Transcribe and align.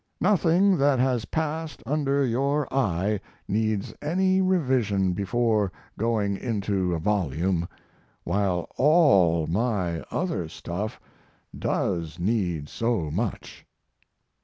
Nothing 0.19 0.79
that 0.79 0.97
has 0.97 1.25
passed 1.25 1.83
under 1.85 2.25
your 2.25 2.67
eye 2.73 3.19
needs 3.47 3.93
any 4.01 4.41
revision 4.41 5.13
before 5.13 5.71
going 5.95 6.37
into 6.37 6.95
a 6.95 6.97
volume, 6.97 7.67
while 8.23 8.67
all 8.77 9.45
my 9.45 9.99
other 10.09 10.49
stuff 10.49 10.99
does 11.55 12.17
need 12.17 12.67
so 12.67 13.11
much. 13.11 13.63